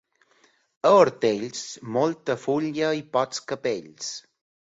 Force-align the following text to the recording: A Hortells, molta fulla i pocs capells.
A 0.91 0.93
Hortells, 0.99 1.59
molta 1.99 2.37
fulla 2.47 2.89
i 3.01 3.05
pocs 3.17 3.43
capells. 3.53 4.11